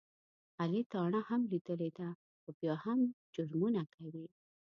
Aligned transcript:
علي 0.61 0.81
تاڼه 0.91 1.19
هم 1.29 1.41
لیدلې 1.51 1.89
ده، 1.97 2.09
خو 2.39 2.49
بیا 2.59 2.73
هم 2.85 2.99
جرمونه 3.33 3.81
کوي. 3.93 4.25